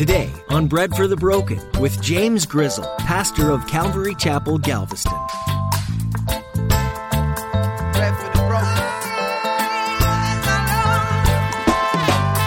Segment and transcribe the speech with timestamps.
[0.00, 5.12] Today on Bread for the Broken with James Grizzle, pastor of Calvary Chapel, Galveston.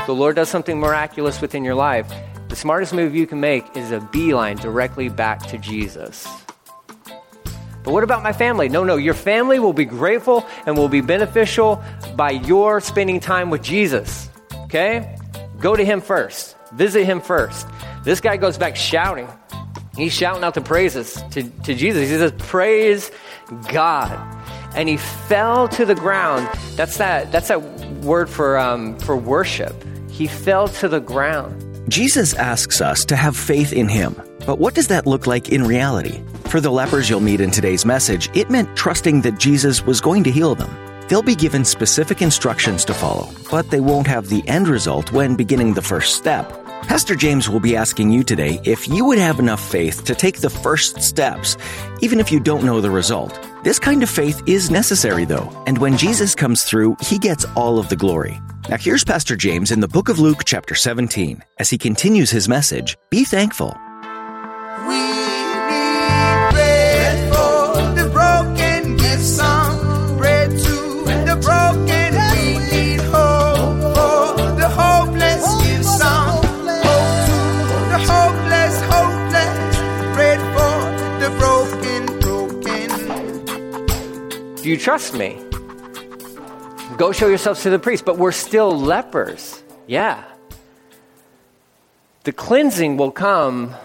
[0.08, 2.12] The Lord does something miraculous within your life.
[2.48, 6.28] The smartest move you can make is a beeline directly back to Jesus.
[7.84, 8.68] But what about my family?
[8.68, 11.84] No, no, your family will be grateful and will be beneficial
[12.16, 14.32] by your spending time with Jesus.
[14.64, 15.16] Okay?
[15.60, 17.68] Go to Him first, visit Him first.
[18.04, 19.28] This guy goes back shouting.
[19.96, 22.10] He's shouting out the praises to, to Jesus.
[22.10, 23.12] He says, Praise
[23.70, 24.12] God.
[24.76, 26.50] And he fell to the ground.
[26.76, 27.62] That's that, that's that
[28.04, 29.76] word for, um, for worship.
[30.10, 31.64] He fell to the ground.
[31.90, 34.20] Jesus asks us to have faith in him.
[34.48, 36.24] But what does that look like in reality?
[36.46, 40.24] For the lepers you'll meet in today's message, it meant trusting that Jesus was going
[40.24, 40.76] to heal them.
[41.08, 45.36] They'll be given specific instructions to follow, but they won't have the end result when
[45.36, 46.63] beginning the first step.
[46.88, 50.42] Pastor James will be asking you today if you would have enough faith to take
[50.42, 51.58] the first steps,
[52.02, 53.40] even if you don't know the result.
[53.64, 57.80] This kind of faith is necessary, though, and when Jesus comes through, he gets all
[57.80, 58.40] of the glory.
[58.70, 62.50] Now, here's Pastor James in the book of Luke, chapter 17, as he continues his
[62.50, 63.76] message Be thankful.
[84.64, 85.38] Do you trust me?
[86.96, 89.62] Go show yourselves to the priest, but we're still lepers.
[89.88, 90.24] Yeah.
[92.24, 93.76] The cleansing will come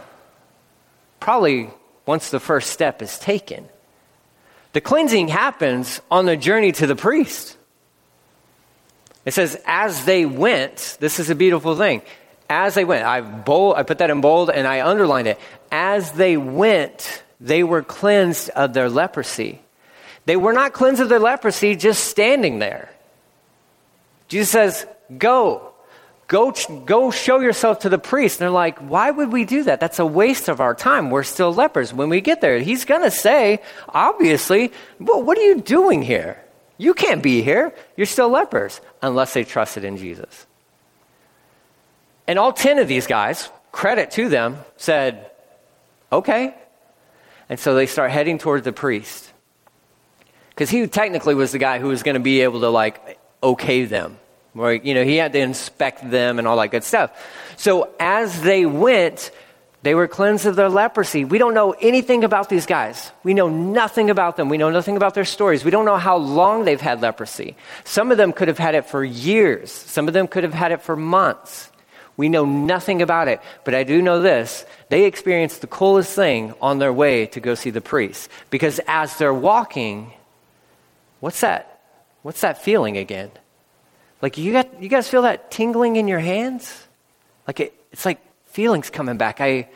[1.19, 1.71] probably
[2.07, 3.69] once the first step is taken.
[4.73, 7.57] The cleansing happens on the journey to the priest.
[9.25, 12.03] It says, as they went, this is a beautiful thing.
[12.49, 15.41] As they went, I, bold, I put that in bold and I underlined it.
[15.73, 19.61] As they went, they were cleansed of their leprosy.
[20.29, 22.91] They were not cleansed of their leprosy just standing there.
[24.29, 25.73] Jesus says, Go.
[26.27, 26.53] Go,
[26.85, 28.39] go show yourself to the priest.
[28.39, 29.81] And they're like, why would we do that?
[29.81, 31.09] That's a waste of our time.
[31.09, 31.95] We're still lepers.
[31.95, 36.39] When we get there, he's going to say, obviously, well, what are you doing here?
[36.77, 37.73] You can't be here.
[37.97, 40.47] You're still lepers unless they trusted in Jesus.
[42.27, 45.31] And all 10 of these guys, credit to them, said,
[46.13, 46.55] okay.
[47.49, 49.28] And so they start heading towards the priest.
[50.59, 53.85] Because he technically was the guy who was going to be able to, like, okay
[53.85, 54.19] them.
[54.55, 57.13] Where you know he had to inspect them and all that good stuff.
[57.57, 59.31] So as they went
[59.83, 61.25] they were cleansed of their leprosy.
[61.25, 63.13] We don't know anything about these guys.
[63.23, 64.49] We know nothing about them.
[64.49, 65.65] We know nothing about their stories.
[65.65, 67.55] We don't know how long they've had leprosy.
[67.85, 69.71] Some of them could have had it for years.
[69.71, 71.71] Some of them could have had it for months.
[72.17, 73.41] We know nothing about it.
[73.63, 74.67] But i do know this.
[74.89, 78.29] They experienced the coolest thing on their way to go see the priest.
[78.51, 80.13] Because as they're walking
[81.21, 81.81] what's that
[82.23, 83.31] what's that feeling again
[84.21, 86.87] like you got you guys feel that tingling in your hands?
[87.47, 89.41] Like it, it's like feelings coming back.
[89.41, 89.69] I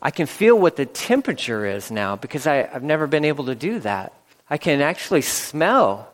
[0.00, 3.54] I can feel what the temperature is now because I, I've never been able to
[3.54, 4.14] do that.
[4.48, 6.08] I can actually smell.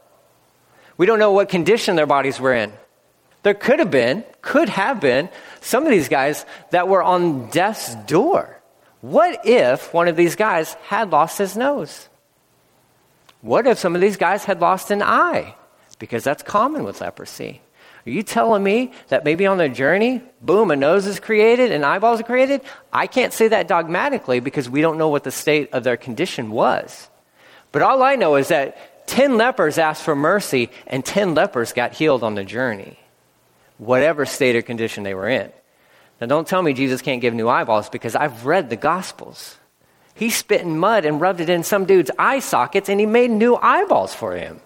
[0.96, 2.72] We don't know what condition their bodies were in.
[3.44, 5.28] There could have been, could have been,
[5.60, 8.60] some of these guys that were on death's door.
[9.02, 12.08] What if one of these guys had lost his nose?
[13.46, 15.54] What if some of these guys had lost an eye?
[16.00, 17.60] Because that's common with leprosy.
[18.04, 21.84] Are you telling me that maybe on their journey, boom, a nose is created and
[21.84, 22.62] eyeballs are created?
[22.92, 26.50] I can't say that dogmatically because we don't know what the state of their condition
[26.50, 27.08] was.
[27.70, 31.92] But all I know is that 10 lepers asked for mercy and 10 lepers got
[31.92, 32.98] healed on the journey,
[33.78, 35.52] whatever state or condition they were in.
[36.20, 39.56] Now, don't tell me Jesus can't give new eyeballs because I've read the Gospels.
[40.16, 43.30] He spit in mud and rubbed it in some dude's eye sockets and he made
[43.30, 44.60] new eyeballs for him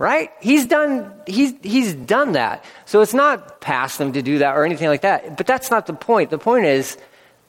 [0.00, 0.32] right?
[0.40, 2.64] He's done, he's, he's done that.
[2.86, 5.36] So it's not past them to do that or anything like that.
[5.36, 6.30] But that's not the point.
[6.30, 6.96] The point is,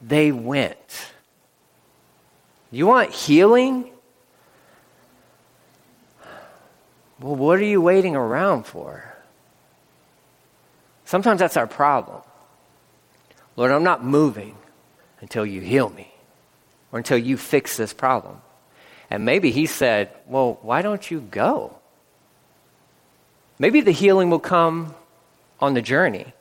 [0.02, 1.14] they went.
[2.70, 3.90] You want healing?
[7.22, 9.16] Well, what are you waiting around for?
[11.06, 12.22] Sometimes that's our problem.
[13.56, 14.58] Lord, I'm not moving
[15.22, 16.11] until you heal me
[16.92, 18.42] or until you fix this problem.
[19.10, 21.78] And maybe he said, Well, why don't you go?
[23.60, 24.96] Maybe the healing will come
[25.60, 26.34] on the journey.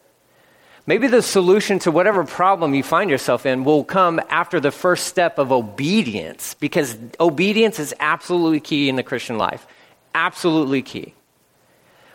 [0.87, 5.07] Maybe the solution to whatever problem you find yourself in will come after the first
[5.07, 9.67] step of obedience, because obedience is absolutely key in the Christian life.
[10.15, 11.15] Absolutely key.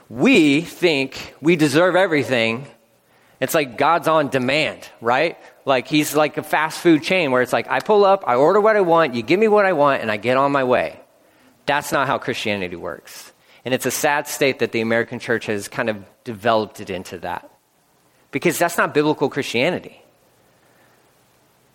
[0.09, 2.67] We think we deserve everything,
[3.39, 5.37] It's like God's on demand, right?
[5.65, 8.61] Like he's like a fast food chain where it's like I pull up, I order
[8.61, 10.99] what I want, you give me what I want, and I get on my way.
[11.65, 13.33] That's not how Christianity works.
[13.65, 17.17] And it's a sad state that the American church has kind of developed it into
[17.19, 17.49] that.
[18.31, 20.01] Because that's not biblical Christianity.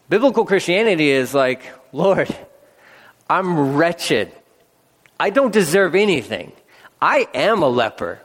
[0.09, 1.63] Biblical Christianity is like,
[1.93, 2.35] Lord,
[3.29, 4.33] I'm wretched.
[5.19, 6.53] I don't deserve anything.
[7.01, 8.21] I am a leper.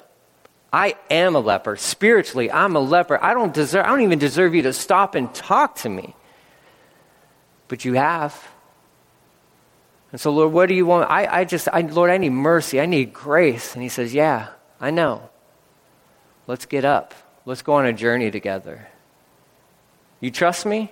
[0.75, 1.77] I am a leper.
[1.77, 3.17] Spiritually, I'm a leper.
[3.23, 6.13] I don't deserve I don't even deserve you to stop and talk to me.
[7.69, 8.35] But you have.
[10.11, 11.09] And so, Lord, what do you want?
[11.09, 12.81] I, I just, I, Lord, I need mercy.
[12.81, 13.73] I need grace.
[13.73, 14.49] And he says, Yeah,
[14.81, 15.29] I know.
[16.45, 17.13] Let's get up.
[17.45, 18.89] Let's go on a journey together.
[20.19, 20.91] You trust me?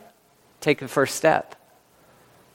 [0.61, 1.55] Take the first step.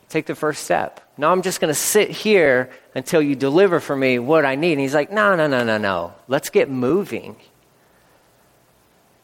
[0.08, 1.02] Take the first step.
[1.18, 4.72] No, I'm just going to sit here until you deliver for me what I need.
[4.72, 6.14] And he's like, No, no, no, no, no.
[6.28, 7.36] Let's get moving.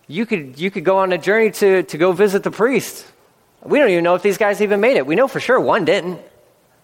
[0.07, 3.07] You could, you could go on a journey to, to go visit the priest.
[3.63, 5.07] We don't even know if these guys even made it.
[5.07, 6.21] We know for sure one didn't.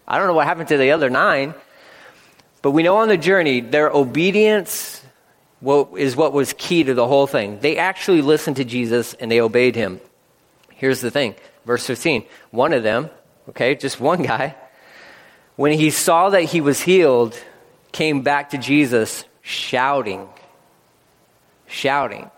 [0.07, 1.53] I don't know what happened to the other nine.
[2.61, 5.03] But we know on the journey, their obedience
[5.63, 7.59] is what was key to the whole thing.
[7.59, 9.99] They actually listened to Jesus and they obeyed him.
[10.71, 11.35] Here's the thing
[11.65, 12.25] verse 15.
[12.49, 13.09] One of them,
[13.49, 14.55] okay, just one guy,
[15.55, 17.37] when he saw that he was healed,
[17.91, 20.27] came back to Jesus shouting.
[21.67, 22.29] Shouting.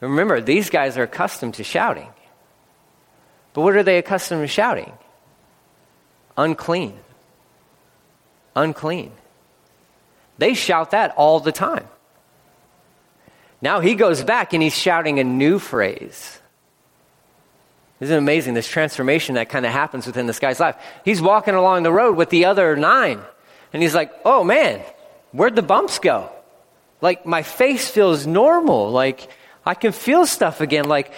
[0.00, 2.08] remember, these guys are accustomed to shouting.
[3.54, 4.92] But what are they accustomed to shouting?
[6.36, 6.98] Unclean.
[8.56, 9.12] Unclean.
[10.38, 11.86] They shout that all the time.
[13.60, 16.41] Now he goes back and he's shouting a new phrase.
[18.02, 20.74] Isn't amazing this transformation that kind of happens within this guy's life?
[21.04, 23.20] He's walking along the road with the other nine,
[23.72, 24.82] and he's like, oh man,
[25.30, 26.28] where'd the bumps go?
[27.00, 28.90] Like, my face feels normal.
[28.90, 29.30] Like,
[29.64, 30.86] I can feel stuff again.
[30.86, 31.12] Like,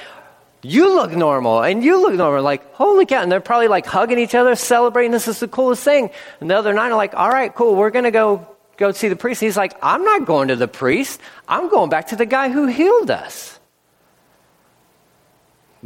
[0.61, 2.43] you look normal, and you look normal.
[2.43, 3.23] Like, holy cow.
[3.23, 5.11] And they're probably like hugging each other, celebrating.
[5.11, 6.11] This is the coolest thing.
[6.41, 8.47] And the other nine are like, all right, cool, we're going to go
[8.77, 9.41] go see the priest.
[9.41, 11.19] He's like, I'm not going to the priest.
[11.49, 13.54] I'm going back to the guy who healed us.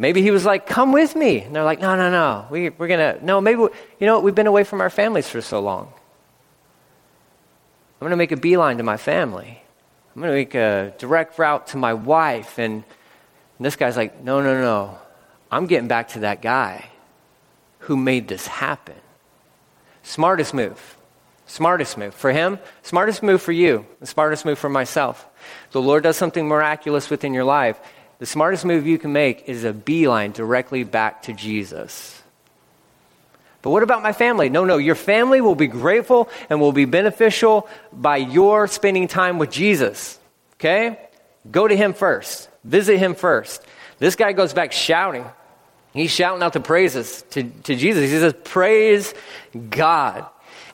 [0.01, 1.41] Maybe he was like, Come with me.
[1.41, 2.47] And they're like, No, no, no.
[2.51, 5.41] We, we're going to, no, maybe, you know, we've been away from our families for
[5.41, 5.93] so long.
[8.01, 9.61] I'm going to make a beeline to my family.
[10.15, 12.59] I'm going to make a direct route to my wife.
[12.59, 12.85] And,
[13.59, 14.99] and this guy's like, No, no, no.
[15.51, 16.89] I'm getting back to that guy
[17.81, 18.95] who made this happen.
[20.05, 20.97] Smartest move.
[21.47, 22.15] Smartest move.
[22.15, 25.27] For him, smartest move for you, the smartest move for myself.
[25.73, 27.81] The Lord does something miraculous within your life
[28.19, 32.21] the smartest move you can make is a beeline directly back to Jesus.
[33.63, 34.49] But what about my family?
[34.49, 39.39] No, no, your family will be grateful and will be beneficial by your spending time
[39.39, 40.19] with Jesus.
[40.55, 40.99] Okay?
[41.51, 42.49] Go to him first.
[42.65, 43.65] Visit him first.
[43.99, 45.25] This guy goes back shouting.
[45.93, 48.03] He's shouting out the praises to, to Jesus.
[48.03, 49.15] He says, Praise
[49.71, 50.27] God.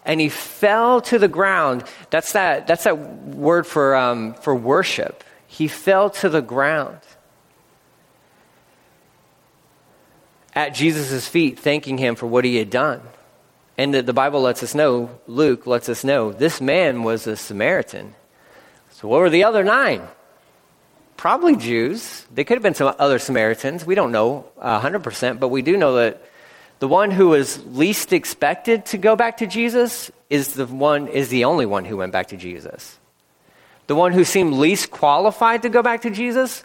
[0.04, 1.84] And he fell to the ground.
[2.10, 5.24] That's that, that's that word for, um, for worship.
[5.46, 6.98] He fell to the ground.
[10.54, 13.00] At Jesus' feet, thanking him for what he had done.
[13.76, 17.36] And the, the Bible lets us know, Luke lets us know, this man was a
[17.36, 18.14] Samaritan.
[18.92, 20.02] So, what were the other nine?
[21.16, 22.24] Probably Jews.
[22.32, 23.84] They could have been some other Samaritans.
[23.84, 26.22] We don't know uh, 100%, but we do know that
[26.78, 31.28] the one who was least expected to go back to Jesus is the one is
[31.28, 32.98] the only one who went back to Jesus.
[33.86, 36.64] The one who seemed least qualified to go back to Jesus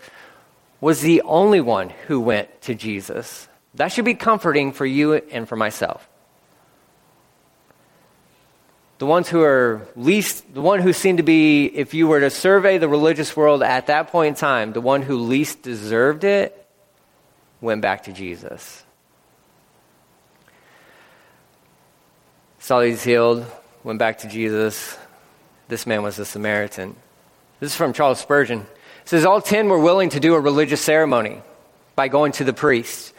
[0.82, 3.49] was the only one who went to Jesus.
[3.76, 6.08] That should be comforting for you and for myself.
[8.98, 12.30] The ones who are least, the one who seemed to be, if you were to
[12.30, 16.68] survey the religious world at that point in time, the one who least deserved it
[17.62, 18.84] went back to Jesus.
[22.60, 23.46] Saw he's healed,
[23.86, 24.98] went back to Jesus.
[25.70, 26.96] This man was a Samaritan.
[27.62, 28.60] This is from Charles Spurgeon.
[28.60, 31.42] It says, All ten were willing to do a religious ceremony
[31.96, 33.14] by going to the priest.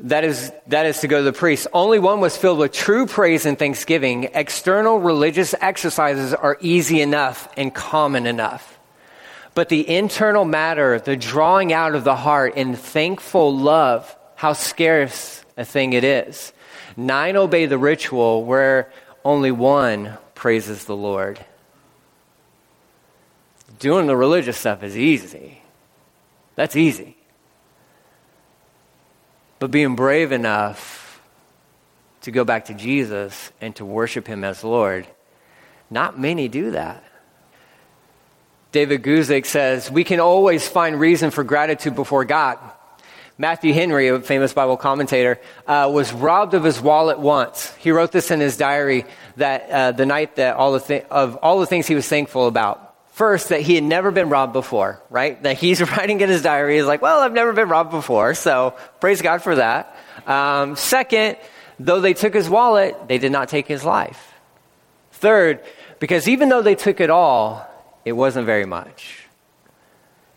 [0.00, 1.66] That is, that is to go to the priest.
[1.72, 4.24] Only one was filled with true praise and thanksgiving.
[4.34, 8.78] External religious exercises are easy enough and common enough.
[9.54, 15.42] But the internal matter, the drawing out of the heart in thankful love, how scarce
[15.56, 16.52] a thing it is.
[16.94, 18.92] Nine obey the ritual where
[19.24, 21.40] only one praises the Lord.
[23.78, 25.62] Doing the religious stuff is easy.
[26.54, 27.15] That's easy.
[29.58, 31.20] But being brave enough
[32.22, 35.06] to go back to Jesus and to worship Him as Lord,
[35.90, 37.02] not many do that.
[38.72, 42.58] David Guzik says, We can always find reason for gratitude before God.
[43.38, 47.74] Matthew Henry, a famous Bible commentator, uh, was robbed of his wallet once.
[47.76, 49.04] He wrote this in his diary
[49.36, 52.46] that uh, the night that all the thi- of all the things he was thankful
[52.46, 52.85] about.
[53.16, 55.42] First, that he had never been robbed before, right?
[55.42, 58.76] That he's writing in his diary, he's like, well, I've never been robbed before, so
[59.00, 59.96] praise God for that.
[60.26, 61.38] Um, second,
[61.80, 64.34] though they took his wallet, they did not take his life.
[65.12, 65.64] Third,
[65.98, 67.66] because even though they took it all,
[68.04, 69.24] it wasn't very much.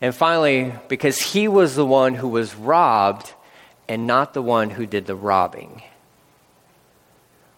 [0.00, 3.34] And finally, because he was the one who was robbed
[3.88, 5.82] and not the one who did the robbing.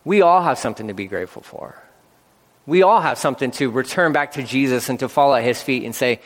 [0.04, 1.80] We all have something to be grateful for.
[2.66, 5.84] We all have something to return back to Jesus and to fall at his feet
[5.84, 6.20] and say,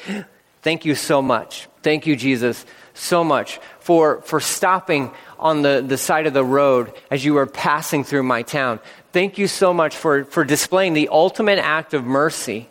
[0.62, 1.69] Thank you so much.
[1.83, 6.93] Thank you, Jesus, so much for, for stopping on the, the side of the road
[7.09, 8.81] as you were passing through my town.
[9.12, 12.69] Thank you so much for, for displaying the ultimate act of mercy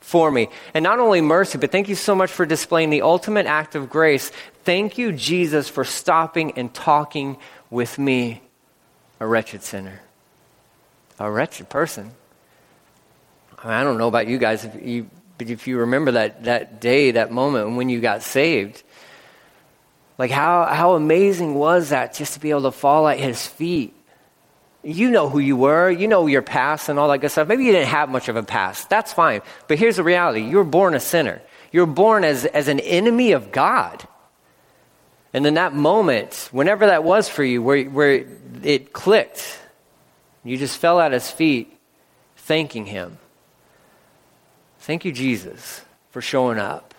[0.00, 0.48] for me.
[0.74, 3.88] And not only mercy, but thank you so much for displaying the ultimate act of
[3.88, 4.32] grace.
[4.64, 7.36] Thank you, Jesus, for stopping and talking
[7.70, 8.42] with me,
[9.20, 10.00] a wretched sinner,
[11.20, 12.10] a wretched person.
[13.62, 17.12] I, don't know about you guys, if you, but if you remember that, that day,
[17.12, 18.82] that moment when you got saved,
[20.18, 23.94] like how, how amazing was that just to be able to fall at his feet
[24.82, 27.48] you know who you were, you know your past and all that good stuff.
[27.48, 28.88] Maybe you didn't have much of a past.
[28.88, 29.42] That's fine.
[29.68, 32.80] But here's the reality you were born a sinner, you were born as, as an
[32.80, 34.06] enemy of God.
[35.32, 38.26] And in that moment, whenever that was for you, where, where
[38.64, 39.60] it clicked,
[40.42, 41.78] you just fell at his feet,
[42.36, 43.18] thanking him.
[44.80, 46.90] Thank you, Jesus, for showing up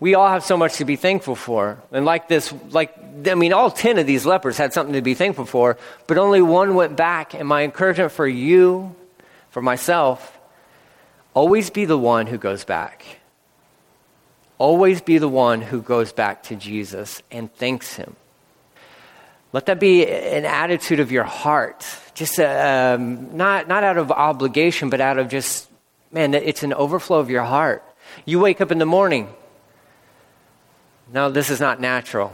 [0.00, 1.78] we all have so much to be thankful for.
[1.90, 2.94] And like this, like,
[3.26, 6.40] I mean, all 10 of these lepers had something to be thankful for, but only
[6.40, 7.34] one went back.
[7.34, 8.94] And my encouragement for you,
[9.50, 10.38] for myself,
[11.34, 13.04] always be the one who goes back.
[14.58, 18.14] Always be the one who goes back to Jesus and thanks him.
[19.52, 21.86] Let that be an attitude of your heart.
[22.14, 25.67] Just um, not, not out of obligation, but out of just,
[26.12, 27.84] man, it's an overflow of your heart.
[28.24, 29.28] You wake up in the morning,
[31.12, 32.32] no, this is not natural,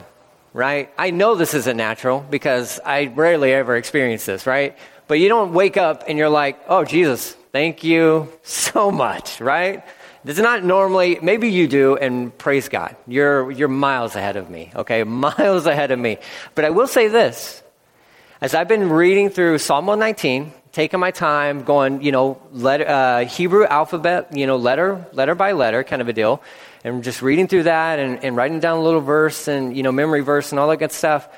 [0.52, 0.90] right?
[0.99, 4.76] I know this isn't natural because I rarely ever experience this, right?
[5.07, 9.85] But you don't wake up and you're like, oh, Jesus, thank you so much, right?
[10.25, 12.97] This is not normally, maybe you do, and praise God.
[13.07, 15.04] You're, you're miles ahead of me, okay?
[15.04, 16.19] Miles ahead of me.
[16.54, 17.62] But I will say this
[18.40, 23.25] as I've been reading through Psalm 119, taking my time, going, you know, letter, uh,
[23.25, 26.43] Hebrew alphabet, you know, letter, letter by letter kind of a deal
[26.83, 29.93] and just reading through that and, and writing down a little verse and, you know,
[29.93, 31.28] memory verse and all that good stuff.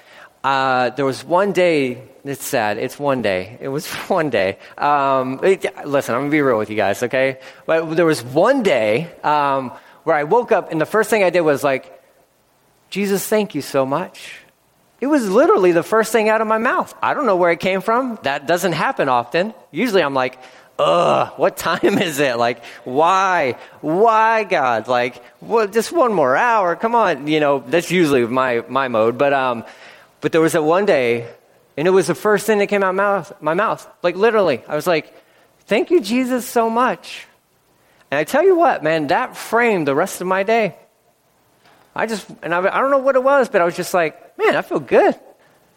[0.43, 3.59] Uh, there was one day, it's sad, it's one day.
[3.61, 4.59] It was one day.
[4.79, 7.39] Um, it, listen, I'm going to be real with you guys, okay?
[7.67, 9.71] But there was one day um,
[10.05, 11.93] where I woke up and the first thing I did was like,
[12.89, 14.46] Jesus, thank you so much.
[15.01, 16.95] It was literally the first thing out of my mouth.
[17.03, 18.19] I don't know where it came from.
[18.23, 19.53] That doesn't happen often.
[19.71, 20.39] Usually I'm like,
[20.79, 22.39] ugh, what time is it?
[22.39, 23.59] Like, why?
[23.83, 24.89] Why, God?
[24.89, 26.77] Like, well, just one more hour.
[26.77, 27.27] Come on.
[27.27, 29.19] You know, that's usually my, my mode.
[29.19, 29.65] But, um,
[30.23, 31.31] but there was that one day,
[31.77, 33.87] and it was the first thing that came out of mouth, my mouth.
[34.03, 34.63] Like, literally.
[34.67, 35.15] I was like,
[35.67, 37.27] thank you, Jesus, so much.
[38.11, 40.77] And I tell you what, man, that framed the rest of my day.
[41.97, 44.39] I just, and I, I don't know what it was, but I was just like,
[44.39, 45.19] man, I feel good.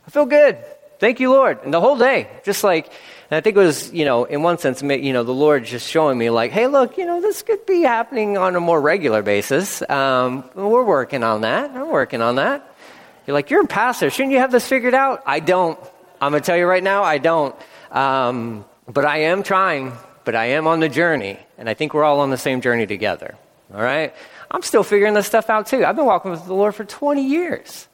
[0.06, 0.58] I feel good.
[1.00, 1.60] Thank you, Lord.
[1.64, 2.88] And the whole day, just like,
[3.32, 5.90] and I think it was, you know, in one sense, you know, the Lord just
[5.90, 9.22] showing me, like, hey, look, you know, this could be happening on a more regular
[9.22, 9.88] basis.
[9.90, 11.72] Um, we're working on that.
[11.72, 12.76] I'm working on that.
[13.26, 14.10] You're like, you're a pastor.
[14.10, 15.24] Shouldn't you have this figured out?
[15.26, 15.80] I don't.
[16.20, 17.56] I'm going to tell you right now, I don't.
[17.92, 19.94] Um, but I am trying,
[20.26, 21.40] but I am on the journey.
[21.58, 23.36] And I think we're all on the same journey together.
[23.74, 24.14] All right?
[24.52, 25.86] I'm still figuring this stuff out too.
[25.86, 27.88] I've been walking with the Lord for 20 years.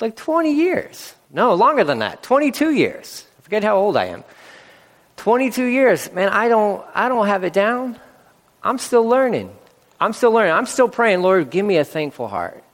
[0.00, 1.14] Like 20 years.
[1.30, 2.22] No, longer than that.
[2.22, 3.26] 22 years.
[3.38, 4.24] I forget how old I am.
[5.16, 7.98] 22 years, man, I don't, I don't have it down.
[8.62, 9.54] I'm still learning.
[10.00, 10.54] I'm still learning.
[10.54, 12.64] I'm still praying, Lord, give me a thankful heart.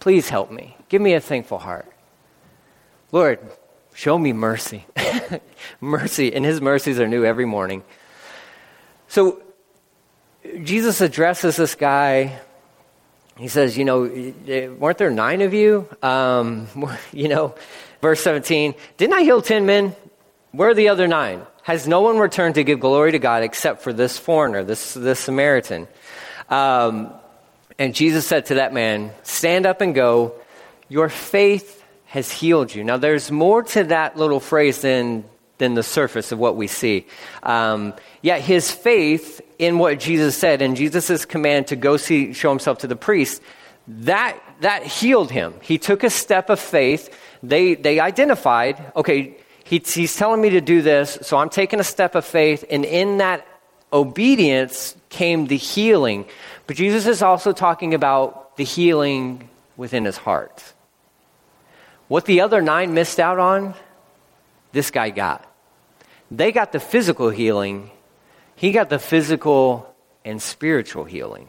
[0.00, 0.76] Please help me.
[0.88, 1.86] Give me a thankful heart.
[3.12, 3.38] Lord,
[3.94, 4.86] show me mercy.
[5.80, 7.84] mercy, and his mercies are new every morning.
[9.06, 9.40] So
[10.62, 12.38] Jesus addresses this guy.
[13.36, 14.02] He says, You know,
[14.78, 15.88] weren't there nine of you?
[16.02, 16.68] Um,
[17.12, 17.54] you know,
[18.00, 19.94] verse 17, didn't I heal 10 men?
[20.52, 21.46] Where are the other nine?
[21.68, 25.20] has no one returned to give glory to God except for this foreigner, this, this
[25.20, 25.86] Samaritan.
[26.48, 27.12] Um,
[27.78, 30.32] and Jesus said to that man, Stand up and go.
[30.88, 32.84] Your faith has healed you.
[32.84, 35.24] Now, there's more to that little phrase than
[35.58, 37.04] than the surface of what we see.
[37.42, 42.50] Um, yet his faith in what Jesus said and Jesus' command to go see, show
[42.50, 43.42] himself to the priest,
[43.88, 45.54] that, that healed him.
[45.62, 47.14] He took a step of faith.
[47.42, 51.84] They, they identified, okay, he, he's telling me to do this, so I'm taking a
[51.84, 53.46] step of faith, and in that
[53.92, 56.26] obedience came the healing.
[56.66, 60.72] But Jesus is also talking about the healing within his heart.
[62.08, 63.74] What the other nine missed out on,
[64.72, 65.44] this guy got.
[66.30, 67.90] They got the physical healing,
[68.58, 71.46] he got the physical and spiritual healing.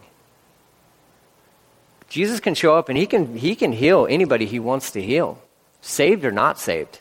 [2.07, 5.41] Jesus can show up and he can, he can heal anybody he wants to heal,
[5.81, 6.99] saved or not saved.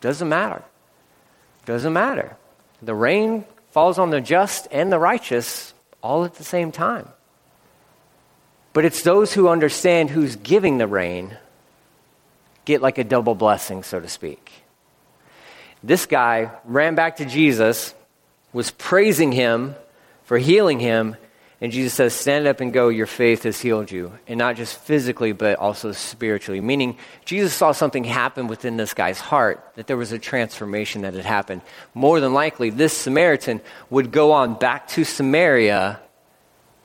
[0.00, 0.64] Doesn't matter.
[1.66, 2.36] Doesn't matter.
[2.82, 7.08] The rain falls on the just and the righteous all at the same time.
[8.72, 11.36] But it's those who understand who's giving the rain
[12.64, 14.50] get like a double blessing, so to speak.
[15.84, 17.94] This guy ran back to Jesus,
[18.54, 19.74] was praising him
[20.22, 21.16] for healing him,
[21.60, 24.12] and Jesus says, Stand up and go, your faith has healed you.
[24.26, 26.60] And not just physically, but also spiritually.
[26.60, 31.14] Meaning, Jesus saw something happen within this guy's heart, that there was a transformation that
[31.14, 31.62] had happened.
[31.94, 36.00] More than likely, this Samaritan would go on back to Samaria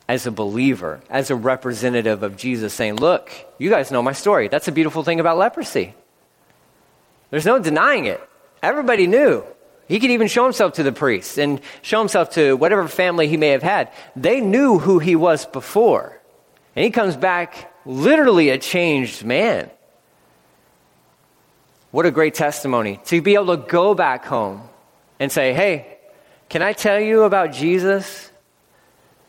[0.08, 4.48] as a believer, as a representative of Jesus, saying, Look, you guys know my story.
[4.48, 5.94] That's a beautiful thing about leprosy.
[7.32, 8.22] There's no denying it.
[8.64, 9.44] Everybody knew.
[9.90, 13.38] He could even show himself to the priests and show himself to whatever family he
[13.38, 13.92] may have had.
[14.16, 16.22] They knew who he was before.
[16.76, 19.72] And he comes back literally a changed man.
[21.90, 24.62] What a great testimony to be able to go back home
[25.20, 25.98] and say, Hey,
[26.50, 28.32] can I tell you about Jesus?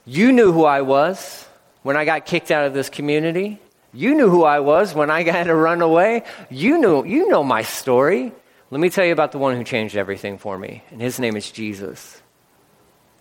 [0.04, 1.48] You knew who I was
[1.82, 3.58] when I got kicked out of this community.
[3.94, 6.24] You knew who I was when I had to run away.
[6.50, 8.32] You knew, you know my story.
[8.70, 11.36] Let me tell you about the one who changed everything for me, and his name
[11.36, 12.22] is Jesus.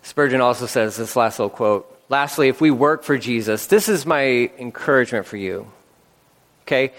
[0.03, 4.05] Spurgeon also says this last little quote Lastly, if we work for Jesus, this is
[4.05, 5.71] my encouragement for you.
[6.63, 6.91] Okay?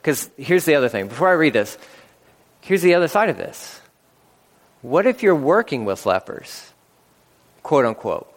[0.00, 1.08] Because here's the other thing.
[1.08, 1.78] Before I read this,
[2.60, 3.80] here's the other side of this.
[4.82, 6.72] What if you're working with lepers?
[7.62, 8.32] Quote unquote.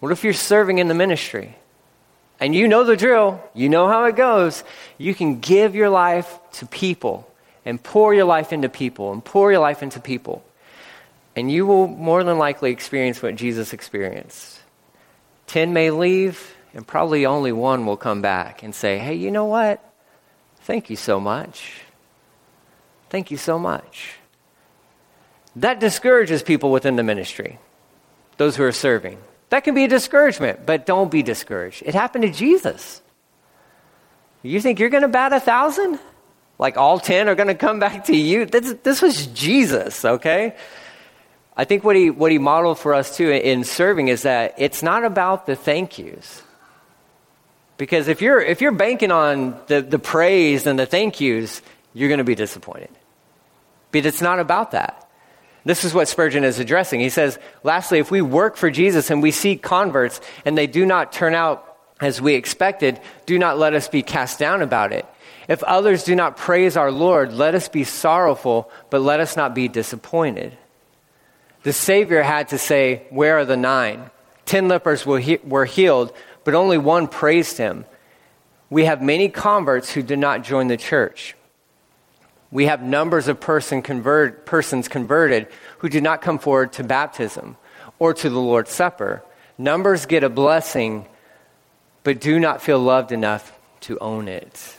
[0.00, 1.56] What if you're serving in the ministry?
[2.40, 4.62] And you know the drill, you know how it goes.
[4.96, 7.28] You can give your life to people
[7.64, 10.44] and pour your life into people and pour your life into people.
[11.36, 14.60] And you will more than likely experience what Jesus experienced.
[15.46, 19.46] Ten may leave, and probably only one will come back and say, Hey, you know
[19.46, 19.82] what?
[20.62, 21.80] Thank you so much.
[23.10, 24.16] Thank you so much.
[25.56, 27.58] That discourages people within the ministry,
[28.36, 29.18] those who are serving.
[29.50, 31.82] That can be a discouragement, but don't be discouraged.
[31.86, 33.00] It happened to Jesus.
[34.42, 35.98] You think you're going to bat a thousand?
[36.58, 38.44] Like all 10 are going to come back to you?
[38.46, 40.56] This, this was Jesus, okay?
[41.56, 44.82] I think what he, what he modeled for us too in serving is that it's
[44.82, 46.42] not about the thank yous.
[47.76, 51.62] Because if you're, if you're banking on the, the praise and the thank yous,
[51.94, 52.90] you're going to be disappointed.
[53.92, 55.08] But it's not about that.
[55.64, 57.00] This is what Spurgeon is addressing.
[57.00, 60.86] He says, lastly, if we work for Jesus and we see converts and they do
[60.86, 65.04] not turn out as we expected, do not let us be cast down about it.
[65.48, 69.54] If others do not praise our Lord, let us be sorrowful, but let us not
[69.54, 70.56] be disappointed.
[71.62, 74.10] The Savior had to say, Where are the nine?
[74.44, 76.12] Ten lepers were, he- were healed,
[76.44, 77.86] but only one praised him.
[78.70, 81.34] We have many converts who did not join the church.
[82.50, 87.56] We have numbers of person convert, persons converted who do not come forward to baptism
[87.98, 89.22] or to the Lord's Supper.
[89.56, 91.06] Numbers get a blessing,
[92.04, 94.77] but do not feel loved enough to own it.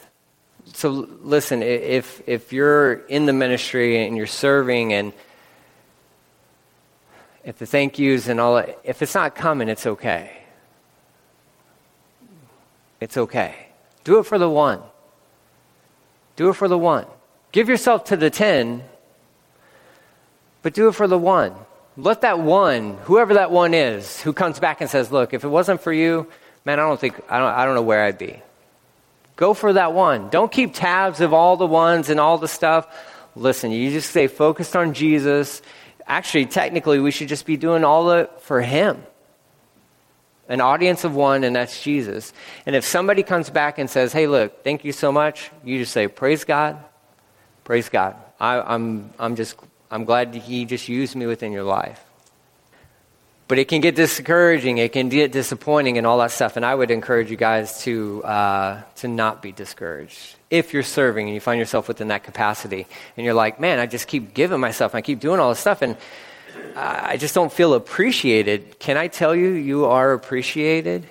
[0.73, 5.13] So, listen, if, if you're in the ministry and you're serving, and
[7.43, 10.39] if the thank yous and all, if it's not coming, it's okay.
[12.99, 13.67] It's okay.
[14.03, 14.81] Do it for the one.
[16.35, 17.05] Do it for the one.
[17.51, 18.83] Give yourself to the 10,
[20.61, 21.53] but do it for the one.
[21.97, 25.49] Let that one, whoever that one is, who comes back and says, Look, if it
[25.49, 26.27] wasn't for you,
[26.63, 28.41] man, I don't think, I don't, I don't know where I'd be.
[29.39, 30.27] Go for that one.
[30.27, 32.93] Don't keep tabs of all the ones and all the stuff.
[33.37, 35.61] Listen, you just stay focused on Jesus.
[36.05, 39.01] Actually, technically, we should just be doing all of it for Him.
[40.49, 42.33] An audience of one, and that's Jesus.
[42.65, 45.93] And if somebody comes back and says, Hey, look, thank you so much, you just
[45.93, 46.83] say, Praise God.
[47.63, 48.17] Praise God.
[48.41, 49.55] I, I'm, I'm just
[49.89, 52.03] I'm glad He just used me within your life.
[53.49, 56.55] But it can get discouraging, it can get disappointing, and all that stuff.
[56.55, 60.35] And I would encourage you guys to, uh, to not be discouraged.
[60.51, 62.85] If you're serving and you find yourself within that capacity,
[63.17, 65.81] and you're like, man, I just keep giving myself, I keep doing all this stuff,
[65.81, 65.97] and
[66.75, 68.77] I just don't feel appreciated.
[68.77, 71.07] Can I tell you, you are appreciated?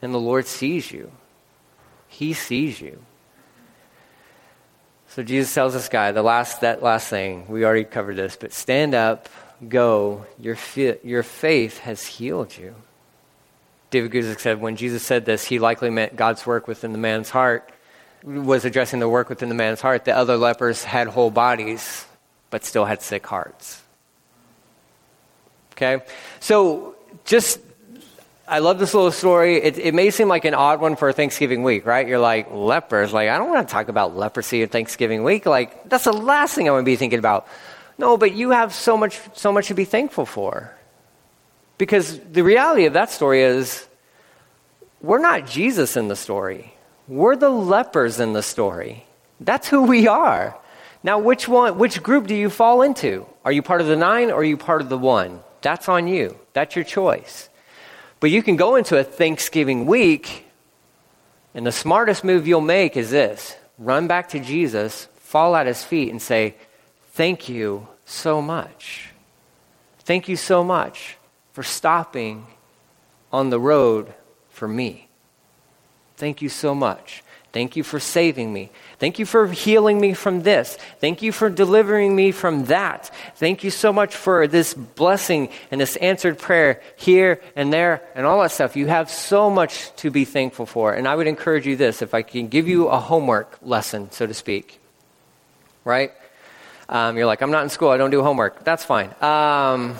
[0.00, 1.12] And the Lord sees you,
[2.08, 2.98] He sees you.
[5.08, 8.54] So Jesus tells this guy, the last, that last thing, we already covered this, but
[8.54, 9.28] stand up,
[9.68, 12.74] go, your, fi- your faith has healed you.
[13.90, 17.30] David Guzik said when Jesus said this, he likely meant God's work within the man's
[17.30, 17.70] heart,
[18.22, 20.04] was addressing the work within the man's heart.
[20.04, 22.04] The other lepers had whole bodies,
[22.50, 23.82] but still had sick hearts.
[25.72, 26.04] Okay?
[26.38, 26.94] So
[27.24, 27.60] just
[28.50, 29.62] I love this little story.
[29.62, 32.08] It, it, may seem like an odd one for Thanksgiving week, right?
[32.08, 33.12] You're like, lepers.
[33.12, 35.46] Like, I don't want to talk about leprosy at Thanksgiving week.
[35.46, 37.46] Like, that's the last thing I want to be thinking about.
[38.00, 40.74] No, but you have so much, so much to be thankful for.
[41.76, 43.86] Because the reality of that story is
[45.02, 46.72] we're not Jesus in the story.
[47.08, 49.04] We're the lepers in the story.
[49.38, 50.56] That's who we are.
[51.02, 53.26] Now, which one, which group do you fall into?
[53.44, 55.40] Are you part of the nine or are you part of the one?
[55.60, 56.38] That's on you.
[56.54, 57.50] That's your choice.
[58.18, 60.46] But you can go into a Thanksgiving week,
[61.52, 65.84] and the smartest move you'll make is this run back to Jesus, fall at his
[65.84, 66.54] feet, and say,
[67.12, 69.10] Thank you so much.
[70.00, 71.16] Thank you so much
[71.52, 72.46] for stopping
[73.32, 74.12] on the road
[74.50, 75.08] for me.
[76.16, 77.22] Thank you so much.
[77.52, 78.70] Thank you for saving me.
[78.98, 80.78] Thank you for healing me from this.
[81.00, 83.10] Thank you for delivering me from that.
[83.36, 88.24] Thank you so much for this blessing and this answered prayer here and there and
[88.24, 88.76] all that stuff.
[88.76, 90.94] You have so much to be thankful for.
[90.94, 94.26] And I would encourage you this if I can give you a homework lesson, so
[94.26, 94.80] to speak,
[95.84, 96.12] right?
[96.90, 98.64] Um, you're like, I'm not in school, I don't do homework.
[98.64, 99.10] That's fine.
[99.22, 99.96] Um,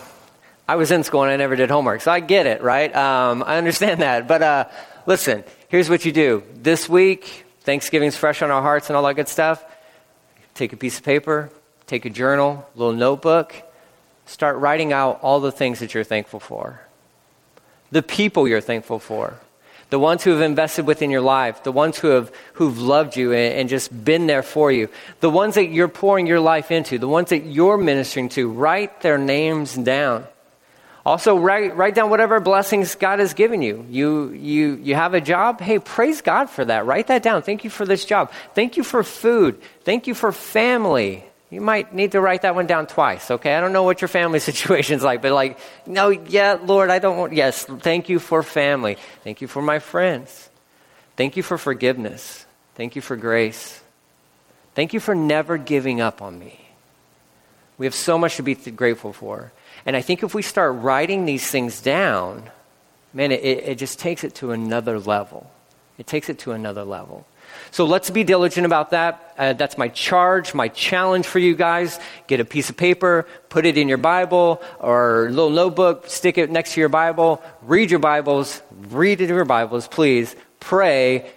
[0.69, 2.95] I was in school and I never did homework, so I get it, right?
[2.95, 4.27] Um, I understand that.
[4.27, 4.65] But uh,
[5.07, 6.43] listen, here's what you do.
[6.53, 9.65] This week, Thanksgiving's fresh on our hearts and all that good stuff.
[10.55, 11.51] Take a piece of paper,
[11.87, 13.55] take a journal, little notebook,
[14.27, 16.81] start writing out all the things that you're thankful for.
[17.93, 19.39] The people you're thankful for.
[19.91, 23.33] The ones who have invested within your life, the ones who have who've loved you
[23.33, 26.99] and, and just been there for you, the ones that you're pouring your life into,
[26.99, 30.25] the ones that you're ministering to, write their names down.
[31.05, 33.87] Also, write, write down whatever blessings God has given you.
[33.89, 34.31] you.
[34.31, 35.61] You you have a job?
[35.61, 36.87] Hey, praise God for that.
[36.87, 37.43] Write that down.
[37.43, 38.31] Thank you for this job.
[38.55, 39.61] Thank you for food.
[39.83, 41.25] Thank you for family.
[41.51, 43.55] You might need to write that one down twice, okay?
[43.55, 47.19] I don't know what your family situation's like, but like, no, yeah, Lord, I don't
[47.19, 48.97] want, yes, thank you for family.
[49.25, 50.49] Thank you for my friends.
[51.17, 52.47] Thank you for forgiveness.
[52.77, 53.83] Thank you for grace.
[54.75, 56.61] Thank you for never giving up on me.
[57.79, 59.53] We have so much to be grateful for.
[59.85, 62.49] And I think if we start writing these things down,
[63.13, 65.51] man, it, it just takes it to another level.
[65.99, 67.27] It takes it to another level.
[67.71, 69.35] So let's be diligent about that.
[69.39, 71.99] Uh, that's my charge, my challenge for you guys.
[72.27, 76.51] Get a piece of paper, put it in your Bible or little notebook, stick it
[76.51, 80.35] next to your Bible, read your Bibles, read it in your Bibles, please.
[80.59, 81.31] Pray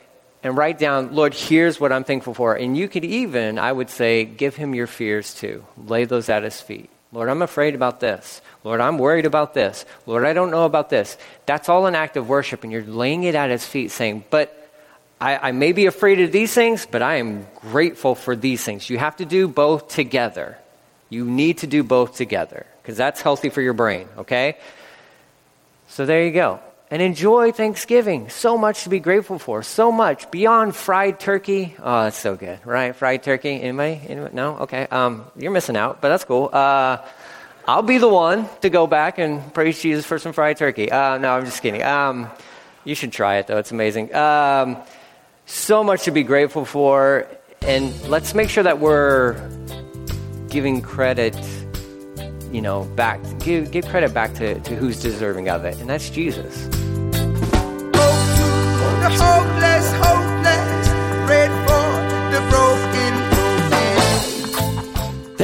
[0.43, 2.55] and write down, Lord, here's what I'm thankful for.
[2.55, 5.63] And you could even, I would say, give him your fears too.
[5.77, 6.89] Lay those at his feet.
[7.13, 8.41] Lord, I'm afraid about this.
[8.63, 9.85] Lord, I'm worried about this.
[10.07, 11.15] Lord, I don't know about this.
[11.45, 14.62] That's all an act of worship, and you're laying it at his feet saying, But
[15.19, 18.89] I, I may be afraid of these things, but I am grateful for these things.
[18.89, 20.57] You have to do both together.
[21.09, 24.57] You need to do both together because that's healthy for your brain, okay?
[25.87, 26.59] So there you go.
[26.91, 28.29] And enjoy Thanksgiving.
[28.29, 29.63] So much to be grateful for.
[29.63, 31.75] So much beyond fried turkey.
[31.79, 32.95] Oh, that's so good, right?
[32.95, 33.61] Fried turkey.
[33.61, 34.01] Anybody?
[34.07, 34.35] Anybody?
[34.35, 34.57] No?
[34.57, 34.87] Okay.
[34.91, 36.49] Um, you're missing out, but that's cool.
[36.51, 36.97] Uh,
[37.67, 40.91] I'll be the one to go back and praise Jesus for some fried turkey.
[40.91, 41.81] Uh, no, I'm just kidding.
[41.81, 42.29] Um,
[42.83, 43.57] you should try it, though.
[43.57, 44.13] It's amazing.
[44.13, 44.77] Um,
[45.53, 47.27] so much to be grateful for.
[47.61, 49.35] And let's make sure that we're
[50.49, 51.37] giving credit,
[52.51, 53.21] you know, back.
[53.39, 56.67] Give, give credit back to, to who's deserving of it, and that's Jesus.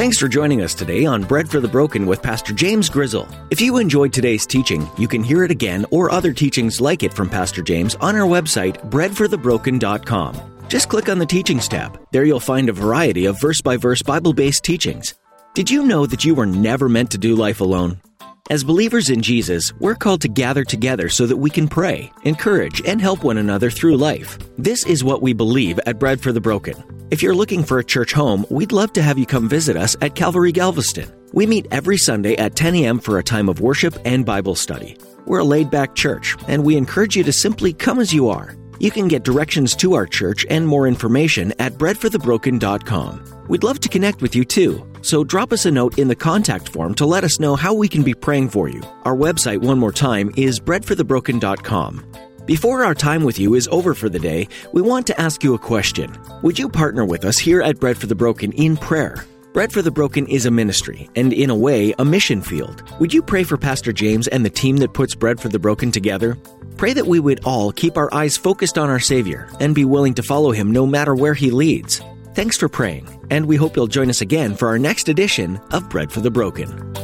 [0.00, 3.28] Thanks for joining us today on Bread for the Broken with Pastor James Grizzle.
[3.50, 7.12] If you enjoyed today's teaching, you can hear it again or other teachings like it
[7.12, 10.64] from Pastor James on our website, breadforthebroken.com.
[10.68, 12.00] Just click on the Teachings tab.
[12.12, 15.12] There you'll find a variety of verse by verse Bible based teachings.
[15.52, 18.00] Did you know that you were never meant to do life alone?
[18.48, 22.80] As believers in Jesus, we're called to gather together so that we can pray, encourage,
[22.86, 24.38] and help one another through life.
[24.56, 26.99] This is what we believe at Bread for the Broken.
[27.10, 29.96] If you're looking for a church home, we'd love to have you come visit us
[30.00, 31.12] at Calvary Galveston.
[31.32, 33.00] We meet every Sunday at 10 a.m.
[33.00, 34.96] for a time of worship and Bible study.
[35.26, 38.54] We're a laid back church, and we encourage you to simply come as you are.
[38.78, 43.44] You can get directions to our church and more information at breadforthebroken.com.
[43.48, 46.68] We'd love to connect with you too, so drop us a note in the contact
[46.68, 48.82] form to let us know how we can be praying for you.
[49.02, 52.29] Our website, one more time, is breadforthebroken.com.
[52.50, 55.54] Before our time with you is over for the day, we want to ask you
[55.54, 56.12] a question.
[56.42, 59.24] Would you partner with us here at Bread for the Broken in prayer?
[59.52, 62.82] Bread for the Broken is a ministry, and in a way, a mission field.
[62.98, 65.92] Would you pray for Pastor James and the team that puts Bread for the Broken
[65.92, 66.36] together?
[66.76, 70.14] Pray that we would all keep our eyes focused on our Savior and be willing
[70.14, 72.02] to follow Him no matter where He leads.
[72.34, 75.88] Thanks for praying, and we hope you'll join us again for our next edition of
[75.88, 76.94] Bread for the Broken.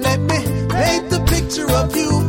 [0.00, 2.23] Let me paint the picture of humans